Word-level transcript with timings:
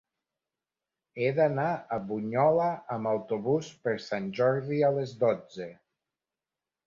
He 1.23 1.27
d'anar 1.39 1.65
a 1.73 1.99
Bunyola 2.11 2.69
amb 2.97 3.11
autobús 3.11 3.69
per 3.85 3.95
Sant 4.05 4.29
Jordi 4.41 4.79
a 4.87 4.89
les 4.95 5.13
dotze. 5.25 5.69